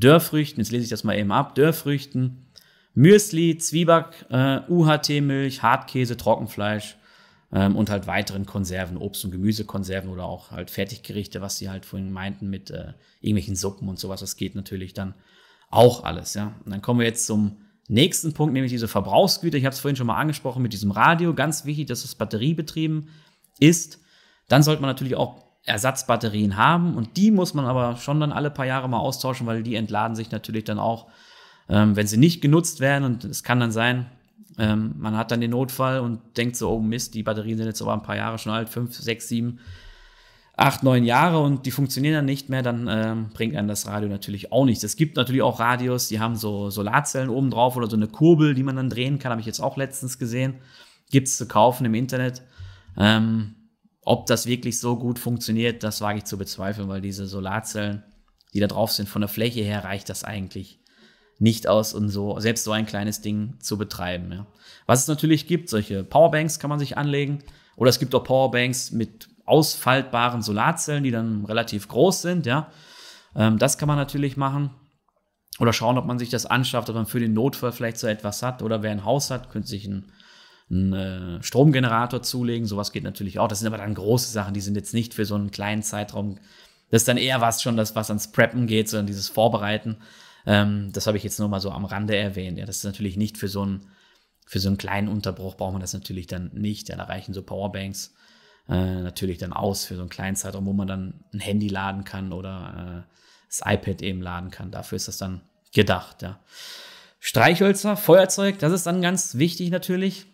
Dörrfrüchten, 0.00 0.60
jetzt 0.60 0.72
lese 0.72 0.84
ich 0.84 0.90
das 0.90 1.04
mal 1.04 1.18
eben 1.18 1.32
ab, 1.32 1.54
Dörrfrüchten, 1.54 2.46
Müsli, 2.94 3.58
Zwieback, 3.58 4.26
äh, 4.30 4.60
UHT-Milch, 4.68 5.62
Hartkäse, 5.62 6.16
Trockenfleisch 6.16 6.96
ähm, 7.52 7.76
und 7.76 7.90
halt 7.90 8.06
weiteren 8.06 8.46
Konserven, 8.46 8.96
Obst- 8.96 9.24
und 9.24 9.30
Gemüsekonserven 9.32 10.10
oder 10.10 10.24
auch 10.24 10.50
halt 10.50 10.70
Fertiggerichte, 10.70 11.40
was 11.40 11.58
sie 11.58 11.68
halt 11.68 11.84
vorhin 11.84 12.10
meinten 12.10 12.48
mit 12.48 12.70
äh, 12.70 12.94
irgendwelchen 13.20 13.56
Suppen 13.56 13.88
und 13.88 13.98
sowas. 13.98 14.20
Das 14.20 14.36
geht 14.36 14.54
natürlich 14.54 14.94
dann 14.94 15.14
auch 15.70 16.04
alles, 16.04 16.34
ja. 16.34 16.54
Und 16.64 16.72
dann 16.72 16.82
kommen 16.82 17.00
wir 17.00 17.06
jetzt 17.06 17.26
zum 17.26 17.58
nächsten 17.88 18.32
Punkt, 18.32 18.52
nämlich 18.54 18.72
diese 18.72 18.88
Verbrauchsgüter. 18.88 19.58
Ich 19.58 19.64
habe 19.64 19.74
es 19.74 19.80
vorhin 19.80 19.96
schon 19.96 20.06
mal 20.06 20.16
angesprochen 20.16 20.62
mit 20.62 20.72
diesem 20.72 20.90
Radio. 20.90 21.34
Ganz 21.34 21.64
wichtig, 21.64 21.86
dass 21.86 22.04
es 22.04 22.14
batteriebetrieben 22.14 23.08
ist. 23.58 24.00
Dann 24.48 24.62
sollte 24.62 24.80
man 24.80 24.90
natürlich 24.90 25.16
auch 25.16 25.45
Ersatzbatterien 25.66 26.56
haben 26.56 26.94
und 26.94 27.16
die 27.16 27.30
muss 27.30 27.52
man 27.52 27.66
aber 27.66 27.96
schon 27.96 28.20
dann 28.20 28.32
alle 28.32 28.50
paar 28.50 28.66
Jahre 28.66 28.88
mal 28.88 28.98
austauschen, 28.98 29.46
weil 29.46 29.62
die 29.62 29.74
entladen 29.74 30.16
sich 30.16 30.30
natürlich 30.30 30.64
dann 30.64 30.78
auch, 30.78 31.08
ähm, 31.68 31.96
wenn 31.96 32.06
sie 32.06 32.16
nicht 32.16 32.40
genutzt 32.40 32.80
werden 32.80 33.04
und 33.04 33.24
es 33.24 33.42
kann 33.42 33.58
dann 33.58 33.72
sein, 33.72 34.06
ähm, 34.58 34.94
man 34.96 35.16
hat 35.16 35.32
dann 35.32 35.40
den 35.40 35.50
Notfall 35.50 36.00
und 36.00 36.20
denkt 36.36 36.56
so, 36.56 36.70
oh 36.70 36.80
Mist, 36.80 37.14
die 37.14 37.24
Batterien 37.24 37.58
sind 37.58 37.66
jetzt 37.66 37.82
aber 37.82 37.92
ein 37.92 38.02
paar 38.02 38.16
Jahre 38.16 38.38
schon 38.38 38.52
alt, 38.52 38.68
fünf, 38.68 38.94
sechs, 38.94 39.28
sieben, 39.28 39.58
acht, 40.56 40.84
neun 40.84 41.04
Jahre 41.04 41.40
und 41.40 41.66
die 41.66 41.72
funktionieren 41.72 42.14
dann 42.14 42.24
nicht 42.24 42.48
mehr, 42.48 42.62
dann 42.62 42.88
ähm, 42.88 43.26
bringt 43.34 43.56
einem 43.56 43.68
das 43.68 43.86
Radio 43.88 44.08
natürlich 44.08 44.52
auch 44.52 44.64
nichts. 44.64 44.84
Es 44.84 44.96
gibt 44.96 45.16
natürlich 45.16 45.42
auch 45.42 45.58
Radios, 45.58 46.08
die 46.08 46.20
haben 46.20 46.36
so 46.36 46.70
Solarzellen 46.70 47.28
oben 47.28 47.50
drauf 47.50 47.76
oder 47.76 47.90
so 47.90 47.96
eine 47.96 48.06
Kurbel, 48.06 48.54
die 48.54 48.62
man 48.62 48.76
dann 48.76 48.88
drehen 48.88 49.18
kann, 49.18 49.32
habe 49.32 49.40
ich 49.40 49.46
jetzt 49.46 49.60
auch 49.60 49.76
letztens 49.76 50.18
gesehen. 50.18 50.54
Gibt 51.10 51.28
es 51.28 51.36
zu 51.36 51.46
kaufen 51.46 51.84
im 51.84 51.94
Internet. 51.94 52.42
Ähm, 52.96 53.54
ob 54.06 54.26
das 54.26 54.46
wirklich 54.46 54.78
so 54.78 54.96
gut 54.96 55.18
funktioniert, 55.18 55.82
das 55.82 56.00
wage 56.00 56.18
ich 56.18 56.24
zu 56.24 56.38
bezweifeln, 56.38 56.88
weil 56.88 57.00
diese 57.00 57.26
Solarzellen, 57.26 58.04
die 58.54 58.60
da 58.60 58.68
drauf 58.68 58.92
sind, 58.92 59.08
von 59.08 59.20
der 59.20 59.28
Fläche 59.28 59.62
her 59.62 59.82
reicht 59.82 60.08
das 60.08 60.22
eigentlich 60.22 60.78
nicht 61.40 61.66
aus, 61.66 61.92
um 61.92 62.08
so, 62.08 62.38
selbst 62.38 62.62
so 62.62 62.70
ein 62.70 62.86
kleines 62.86 63.20
Ding 63.20 63.54
zu 63.58 63.76
betreiben. 63.76 64.30
Ja. 64.30 64.46
Was 64.86 65.00
es 65.00 65.08
natürlich 65.08 65.48
gibt, 65.48 65.68
solche 65.68 66.04
Powerbanks 66.04 66.60
kann 66.60 66.70
man 66.70 66.78
sich 66.78 66.96
anlegen. 66.96 67.42
Oder 67.74 67.90
es 67.90 67.98
gibt 67.98 68.14
auch 68.14 68.22
Powerbanks 68.22 68.92
mit 68.92 69.28
ausfaltbaren 69.44 70.40
Solarzellen, 70.40 71.02
die 71.02 71.10
dann 71.10 71.44
relativ 71.44 71.88
groß 71.88 72.22
sind. 72.22 72.46
Ja. 72.46 72.70
Ähm, 73.34 73.58
das 73.58 73.76
kann 73.76 73.88
man 73.88 73.98
natürlich 73.98 74.36
machen. 74.36 74.70
Oder 75.58 75.72
schauen, 75.72 75.98
ob 75.98 76.06
man 76.06 76.20
sich 76.20 76.30
das 76.30 76.46
anschafft, 76.46 76.88
ob 76.88 76.94
man 76.94 77.06
für 77.06 77.20
den 77.20 77.34
Notfall 77.34 77.72
vielleicht 77.72 77.98
so 77.98 78.06
etwas 78.06 78.44
hat. 78.44 78.62
Oder 78.62 78.82
wer 78.82 78.92
ein 78.92 79.04
Haus 79.04 79.32
hat, 79.32 79.50
könnte 79.50 79.68
sich 79.68 79.84
ein 79.84 80.12
einen 80.70 80.92
äh, 80.92 81.42
Stromgenerator 81.42 82.22
zulegen. 82.22 82.66
Sowas 82.66 82.92
geht 82.92 83.04
natürlich 83.04 83.38
auch. 83.38 83.48
Das 83.48 83.60
sind 83.60 83.68
aber 83.68 83.78
dann 83.78 83.94
große 83.94 84.30
Sachen, 84.30 84.54
die 84.54 84.60
sind 84.60 84.74
jetzt 84.74 84.94
nicht 84.94 85.14
für 85.14 85.24
so 85.24 85.34
einen 85.34 85.50
kleinen 85.50 85.82
Zeitraum. 85.82 86.38
Das 86.90 87.02
ist 87.02 87.08
dann 87.08 87.16
eher 87.16 87.40
was 87.40 87.62
schon, 87.62 87.76
das, 87.76 87.94
was 87.94 88.10
ans 88.10 88.32
Preppen 88.32 88.66
geht, 88.66 88.88
sondern 88.88 89.06
dieses 89.06 89.28
Vorbereiten. 89.28 89.98
Ähm, 90.44 90.90
das 90.92 91.06
habe 91.06 91.16
ich 91.16 91.24
jetzt 91.24 91.38
nur 91.38 91.48
mal 91.48 91.60
so 91.60 91.70
am 91.70 91.84
Rande 91.84 92.16
erwähnt. 92.16 92.58
Ja, 92.58 92.66
das 92.66 92.78
ist 92.78 92.84
natürlich 92.84 93.16
nicht 93.16 93.38
für 93.38 93.48
so 93.48 93.62
einen, 93.62 93.86
für 94.46 94.60
so 94.60 94.68
einen 94.68 94.78
kleinen 94.78 95.08
Unterbruch 95.08 95.56
braucht 95.56 95.72
man 95.72 95.80
das 95.80 95.92
natürlich 95.92 96.26
dann 96.26 96.50
nicht. 96.54 96.88
Ja, 96.88 96.96
da 96.96 97.04
reichen 97.04 97.34
so 97.34 97.42
Powerbanks 97.42 98.14
äh, 98.68 99.02
natürlich 99.02 99.38
dann 99.38 99.52
aus 99.52 99.84
für 99.84 99.94
so 99.94 100.02
einen 100.02 100.10
kleinen 100.10 100.36
Zeitraum, 100.36 100.66
wo 100.66 100.72
man 100.72 100.88
dann 100.88 101.24
ein 101.32 101.40
Handy 101.40 101.68
laden 101.68 102.04
kann 102.04 102.32
oder 102.32 103.04
äh, 103.06 103.12
das 103.48 103.60
iPad 103.64 104.02
eben 104.02 104.22
laden 104.22 104.50
kann. 104.50 104.70
Dafür 104.70 104.96
ist 104.96 105.08
das 105.08 105.18
dann 105.18 105.42
gedacht, 105.72 106.22
ja. 106.22 106.40
Streichhölzer, 107.18 107.96
Feuerzeug, 107.96 108.58
das 108.58 108.72
ist 108.72 108.86
dann 108.86 109.02
ganz 109.02 109.36
wichtig 109.36 109.70
natürlich. 109.70 110.26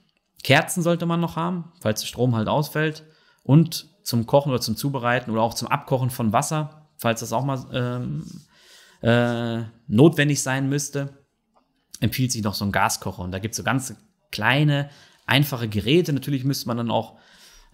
Kerzen 0.43 0.83
sollte 0.83 1.07
man 1.07 1.21
noch 1.21 1.37
haben, 1.37 1.73
falls 1.81 2.01
der 2.01 2.07
Strom 2.07 2.35
halt 2.35 2.49
ausfällt. 2.49 3.05
Und 3.45 3.89
zum 4.03 4.27
Kochen 4.27 4.51
oder 4.51 4.61
zum 4.61 4.77
Zubereiten 4.77 5.31
oder 5.31 5.43
auch 5.43 5.55
zum 5.55 5.69
Abkochen 5.69 6.11
von 6.11 6.33
Wasser, 6.33 6.89
falls 6.97 7.21
das 7.21 7.33
auch 7.33 7.45
mal 7.45 7.65
ähm, 7.73 8.25
äh, 9.01 9.65
notwendig 9.87 10.43
sein 10.43 10.69
müsste, 10.69 11.11
empfiehlt 12.01 12.33
sich 12.33 12.43
noch 12.43 12.55
so 12.55 12.65
ein 12.65 12.73
Gaskocher. 12.73 13.23
Und 13.23 13.33
da 13.33 13.39
gibt 13.39 13.53
es 13.53 13.57
so 13.57 13.63
ganz 13.63 13.95
kleine, 14.31 14.91
einfache 15.27 15.69
Geräte. 15.69 16.13
Natürlich 16.13 16.45
müsste 16.45 16.67
man 16.69 16.77
dann 16.77 16.91
auch 16.91 17.19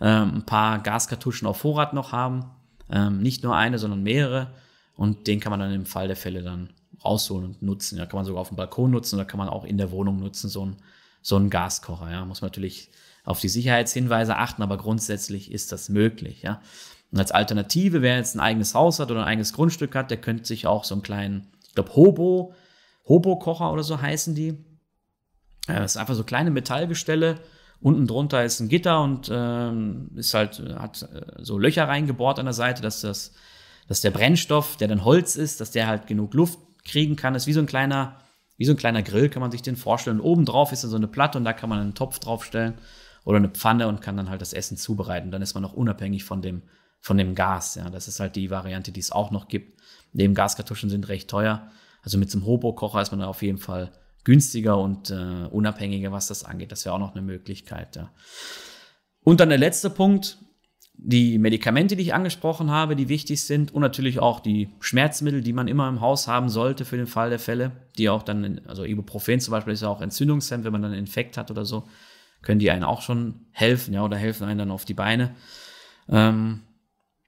ähm, 0.01 0.37
ein 0.37 0.47
paar 0.47 0.81
Gaskartuschen 0.81 1.49
auf 1.49 1.59
Vorrat 1.59 1.95
noch 1.95 2.13
haben. 2.13 2.51
Ähm, 2.91 3.21
nicht 3.23 3.43
nur 3.43 3.57
eine, 3.57 3.79
sondern 3.79 4.03
mehrere. 4.03 4.53
Und 4.97 5.27
den 5.27 5.41
kann 5.41 5.51
man 5.51 5.61
dann 5.61 5.73
im 5.73 5.87
Fall 5.87 6.09
der 6.09 6.17
Fälle 6.17 6.43
dann 6.43 6.71
rausholen 7.05 7.47
und 7.47 7.63
nutzen. 7.63 7.99
Da 7.99 8.07
kann 8.07 8.19
man 8.19 8.25
sogar 8.25 8.41
auf 8.41 8.49
dem 8.49 8.57
Balkon 8.57 8.91
nutzen 8.91 9.17
oder 9.17 9.25
kann 9.25 9.39
man 9.39 9.49
auch 9.49 9.65
in 9.65 9.79
der 9.79 9.91
Wohnung 9.91 10.19
nutzen, 10.19 10.49
so 10.49 10.67
ein 10.67 10.77
so 11.29 11.37
ein 11.37 11.51
Gaskocher. 11.51 12.11
Ja, 12.11 12.25
muss 12.25 12.41
man 12.41 12.49
natürlich 12.49 12.91
auf 13.25 13.41
die 13.41 13.51
Sicherheitshinweise 13.51 14.37
achten, 14.37 14.63
aber 14.63 14.79
grundsätzlich 14.79 15.53
ist 15.53 15.71
das 15.71 15.91
möglich. 15.91 16.43
Ja. 16.43 16.63
Und 17.13 17.19
als 17.19 17.33
Alternative, 17.33 18.01
wer 18.01 18.17
jetzt 18.17 18.35
ein 18.35 18.41
eigenes 18.41 18.75
Haus 18.75 18.99
hat 18.99 19.11
oder 19.11 19.21
ein 19.21 19.29
eigenes 19.29 19.53
Grundstück 19.53 19.95
hat, 19.95 20.11
der 20.11 20.19
könnte 20.19 20.47
sich 20.47 20.67
auch 20.67 20.85
so 20.85 20.95
einen 20.95 21.03
kleinen, 21.03 21.53
ich 21.67 21.75
glaube, 21.75 21.95
Hobo, 21.95 22.55
Hobo-Kocher 23.07 23.71
oder 23.71 23.83
so 23.83 24.01
heißen 24.01 24.35
die. 24.35 24.65
Das 25.67 25.93
ist 25.93 25.97
einfach 25.99 26.15
so 26.15 26.25
kleine 26.25 26.51
Metallgestelle. 26.51 27.37
Unten 27.81 28.07
drunter 28.07 28.43
ist 28.45 28.61
ein 28.61 28.71
Gitter 28.71 29.03
und 29.03 29.31
ähm, 29.31 30.11
ist 30.17 30.33
halt, 30.33 30.59
hat 30.79 31.03
äh, 31.03 31.43
so 31.43 31.59
Löcher 31.59 31.87
reingebohrt 31.87 32.39
an 32.39 32.47
der 32.47 32.55
Seite, 32.55 32.81
dass 32.81 33.03
das, 33.03 33.35
dass 33.87 34.01
der 34.01 34.11
Brennstoff, 34.11 34.77
der 34.79 34.89
dann 34.89 35.05
Holz 35.05 35.37
ist, 35.37 35.61
dass 35.61 35.71
der 35.71 35.87
halt 35.87 36.07
genug 36.07 36.33
Luft 36.33 36.59
kriegen 36.85 37.17
kann. 37.17 37.35
Das 37.35 37.43
ist 37.43 37.47
wie 37.47 37.53
so 37.53 37.61
ein 37.61 37.67
kleiner 37.67 38.17
wie 38.59 38.65
so 38.65 38.73
ein 38.73 38.77
kleiner 38.77 39.03
Grill 39.03 39.31
kann 39.31 39.41
man 39.41 39.51
sich 39.51 39.63
den 39.63 39.77
vorstellen. 39.77 40.21
oben 40.21 40.45
drauf 40.45 40.73
ist 40.73 40.83
dann 40.83 40.91
so 40.91 40.97
eine 40.97 41.07
Platte 41.07 41.39
und 41.39 41.45
da 41.45 41.53
kann 41.53 41.71
man 41.71 41.79
einen 41.79 41.95
Topf 41.95 42.19
draufstellen 42.19 42.75
oder 43.25 43.39
eine 43.39 43.49
Pfanne 43.49 43.89
und 43.89 44.03
kann 44.03 44.17
dann 44.17 44.29
halt 44.29 44.43
das 44.43 44.53
Essen 44.53 44.77
zubereiten. 44.77 45.31
Dann 45.31 45.43
ist 45.43 45.55
man 45.55 45.63
noch 45.63 45.73
unabhängig 45.73 46.25
von 46.25 46.43
dem, 46.43 46.63
von 47.01 47.17
dem 47.17 47.37
Gas. 47.37 47.77
Ja, 47.77 47.89
das 47.89 48.09
ist 48.09 48.19
halt 48.21 48.37
die 48.37 48.51
Variante, 48.51 48.91
die 48.91 49.01
es 49.01 49.13
auch 49.13 49.31
noch 49.31 49.49
gibt. 49.49 49.81
Neben 50.13 50.35
Gaskartuschen 50.35 50.91
sind 50.91 51.09
recht 51.09 51.31
teuer. 51.31 51.71
Also 52.03 52.19
mit 52.19 52.31
so 52.31 52.39
einem 52.39 52.47
Hobo-Kocher 52.47 53.01
ist 53.01 53.13
man 53.13 53.21
dann 53.21 53.29
auf 53.29 53.43
jeden 53.43 53.59
Fall 53.59 53.93
günstiger 54.25 54.77
und 54.77 55.11
äh, 55.11 55.47
unabhängiger, 55.51 56.11
was 56.11 56.27
das 56.27 56.45
angeht. 56.45 56.73
Das 56.73 56.85
wäre 56.85 56.95
auch 56.95 57.01
noch 57.01 57.13
eine 57.13 57.23
Möglichkeit. 57.23 57.95
Ja. 57.95 58.11
Und 59.23 59.39
dann 59.39 59.51
der 59.51 59.59
letzte 59.59 59.89
Punkt, 59.89 60.39
die 61.01 61.39
Medikamente, 61.39 61.95
die 61.95 62.03
ich 62.03 62.15
angesprochen 62.15 62.73
habe, 62.73 62.97
die 62.97 63.09
wichtig 63.09 63.43
sind 63.43 63.73
und 63.73 63.83
natürlich 63.83 64.19
auch 64.19 64.41
die 64.41 64.69
Schmerzmittel, 64.81 65.43
die 65.43 65.53
man 65.53 65.69
immer 65.69 65.89
im 65.89 66.01
Haus 66.01 66.27
haben 66.27 66.49
sollte 66.49 66.85
für 66.85 66.97
den 66.97 67.07
Fall 67.07 67.31
der 67.31 67.39
Fälle, 67.39 67.71
die 67.97 68.09
auch 68.09 68.25
dann, 68.25 68.61
also 68.67 68.85
Ibuprofen 68.85 69.39
zum 69.39 69.53
Beispiel 69.53 69.73
ist 69.73 69.83
ja 69.83 69.89
auch 69.89 70.01
entzündungshemmend, 70.01 70.65
wenn 70.65 70.73
man 70.73 70.83
dann 70.83 70.91
einen 70.91 71.01
Infekt 71.01 71.37
hat 71.37 71.53
oder 71.53 71.65
so, 71.65 71.85
können 72.43 72.59
die 72.59 72.73
einen 72.73 72.83
auch 72.83 73.01
schon 73.01 73.47
helfen, 73.53 73.95
ja, 73.95 74.05
oder 74.05 74.17
helfen 74.17 74.45
einen 74.45 74.59
dann 74.59 74.71
auf 74.73 74.85
die 74.85 74.95
Beine. 74.95 75.37
Ähm, 76.09 76.63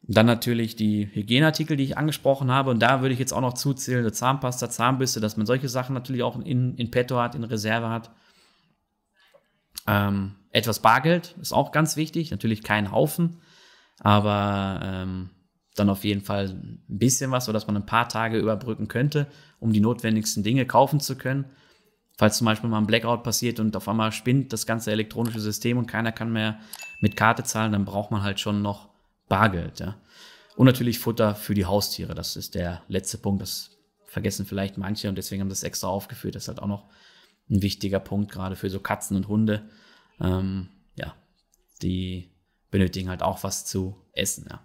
dann 0.02 0.26
natürlich 0.26 0.74
die 0.74 1.08
Hygieneartikel, 1.12 1.76
die 1.76 1.84
ich 1.84 1.96
angesprochen 1.96 2.50
habe. 2.50 2.70
Und 2.70 2.80
da 2.80 3.02
würde 3.02 3.12
ich 3.12 3.20
jetzt 3.20 3.32
auch 3.32 3.40
noch 3.40 3.54
zuzählen, 3.54 4.00
eine 4.00 4.12
Zahnpasta, 4.12 4.68
Zahnbürste, 4.68 5.20
dass 5.20 5.36
man 5.36 5.46
solche 5.46 5.68
Sachen 5.68 5.94
natürlich 5.94 6.24
auch 6.24 6.40
in, 6.40 6.74
in 6.74 6.90
petto 6.90 7.18
hat, 7.18 7.36
in 7.36 7.44
Reserve 7.44 7.88
hat. 7.88 8.10
Ähm, 9.86 10.34
etwas 10.50 10.80
Bargeld 10.80 11.36
ist 11.40 11.52
auch 11.52 11.70
ganz 11.70 11.96
wichtig. 11.96 12.32
Natürlich 12.32 12.64
kein 12.64 12.90
Haufen 12.90 13.40
aber 14.00 14.80
ähm, 14.82 15.30
dann 15.76 15.88
auf 15.88 16.04
jeden 16.04 16.22
Fall 16.22 16.48
ein 16.48 16.82
bisschen 16.88 17.30
was, 17.30 17.44
sodass 17.44 17.66
man 17.66 17.76
ein 17.76 17.86
paar 17.86 18.08
Tage 18.08 18.38
überbrücken 18.38 18.88
könnte, 18.88 19.28
um 19.60 19.72
die 19.72 19.80
notwendigsten 19.80 20.42
Dinge 20.42 20.66
kaufen 20.66 21.00
zu 21.00 21.16
können. 21.16 21.44
Falls 22.18 22.36
zum 22.36 22.44
Beispiel 22.44 22.68
mal 22.68 22.78
ein 22.78 22.86
Blackout 22.86 23.22
passiert 23.22 23.60
und 23.60 23.76
auf 23.76 23.88
einmal 23.88 24.12
spinnt 24.12 24.52
das 24.52 24.66
ganze 24.66 24.90
elektronische 24.90 25.40
System 25.40 25.78
und 25.78 25.86
keiner 25.86 26.12
kann 26.12 26.32
mehr 26.32 26.58
mit 27.00 27.16
Karte 27.16 27.44
zahlen, 27.44 27.72
dann 27.72 27.84
braucht 27.84 28.10
man 28.10 28.22
halt 28.22 28.40
schon 28.40 28.60
noch 28.60 28.90
Bargeld. 29.28 29.80
Ja. 29.80 29.96
Und 30.56 30.66
natürlich 30.66 30.98
Futter 30.98 31.34
für 31.34 31.54
die 31.54 31.64
Haustiere. 31.64 32.14
Das 32.14 32.36
ist 32.36 32.54
der 32.54 32.82
letzte 32.88 33.16
Punkt. 33.16 33.40
Das 33.40 33.78
vergessen 34.04 34.44
vielleicht 34.44 34.76
manche 34.76 35.08
und 35.08 35.16
deswegen 35.16 35.40
haben 35.40 35.48
das 35.48 35.62
extra 35.62 35.86
aufgeführt. 35.86 36.34
Das 36.34 36.42
ist 36.42 36.48
halt 36.48 36.60
auch 36.60 36.66
noch 36.66 36.84
ein 37.48 37.62
wichtiger 37.62 38.00
Punkt, 38.00 38.30
gerade 38.30 38.56
für 38.56 38.68
so 38.68 38.80
Katzen 38.80 39.16
und 39.16 39.28
Hunde. 39.28 39.62
Ähm, 40.20 40.68
ja, 40.96 41.14
die 41.80 42.28
benötigen 42.70 43.08
halt 43.08 43.22
auch 43.22 43.42
was 43.42 43.64
zu 43.64 43.96
essen. 44.12 44.46
Ja. 44.50 44.60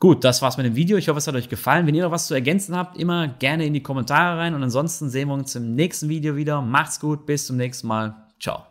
Gut, 0.00 0.24
das 0.24 0.40
war's 0.40 0.56
mit 0.56 0.64
dem 0.64 0.76
Video. 0.76 0.96
Ich 0.96 1.08
hoffe, 1.08 1.18
es 1.18 1.26
hat 1.26 1.34
euch 1.34 1.50
gefallen. 1.50 1.86
Wenn 1.86 1.94
ihr 1.94 2.04
noch 2.04 2.10
was 2.10 2.26
zu 2.26 2.32
ergänzen 2.32 2.74
habt, 2.74 2.96
immer 2.96 3.28
gerne 3.28 3.66
in 3.66 3.74
die 3.74 3.82
Kommentare 3.82 4.38
rein. 4.38 4.54
Und 4.54 4.62
ansonsten 4.62 5.10
sehen 5.10 5.28
wir 5.28 5.34
uns 5.34 5.54
im 5.54 5.74
nächsten 5.74 6.08
Video 6.08 6.36
wieder. 6.36 6.62
Macht's 6.62 7.00
gut, 7.00 7.26
bis 7.26 7.46
zum 7.46 7.58
nächsten 7.58 7.86
Mal. 7.86 8.16
Ciao. 8.40 8.64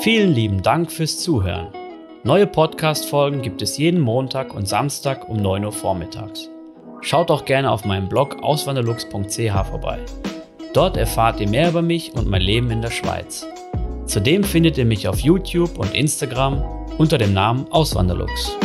Vielen 0.00 0.32
lieben 0.32 0.62
Dank 0.62 0.90
fürs 0.90 1.20
Zuhören. 1.20 1.68
Neue 2.24 2.48
Podcast-Folgen 2.48 3.42
gibt 3.42 3.62
es 3.62 3.78
jeden 3.78 4.00
Montag 4.00 4.54
und 4.54 4.66
Samstag 4.66 5.28
um 5.28 5.36
9 5.36 5.64
Uhr 5.64 5.72
vormittags. 5.72 6.48
Schaut 7.00 7.30
auch 7.30 7.44
gerne 7.44 7.70
auf 7.70 7.84
meinem 7.84 8.08
Blog 8.08 8.42
auswanderlux.ch 8.42 9.68
vorbei. 9.68 10.00
Dort 10.74 10.96
erfahrt 10.96 11.40
ihr 11.40 11.48
mehr 11.48 11.68
über 11.68 11.82
mich 11.82 12.12
und 12.14 12.28
mein 12.28 12.42
Leben 12.42 12.72
in 12.72 12.82
der 12.82 12.90
Schweiz. 12.90 13.46
Zudem 14.06 14.44
findet 14.44 14.78
ihr 14.78 14.84
mich 14.84 15.08
auf 15.08 15.20
YouTube 15.20 15.78
und 15.78 15.94
Instagram 15.94 16.62
unter 16.98 17.18
dem 17.18 17.32
Namen 17.32 17.66
Auswanderlux. 17.70 18.56